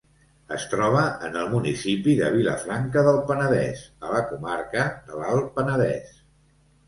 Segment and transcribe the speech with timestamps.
[0.53, 6.19] Es troba en el municipi de Vilafranca del Penedès, a la comarca de l'Alt Penedès.